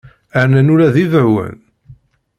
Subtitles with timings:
[0.43, 1.57] Rnan ula d ibawen.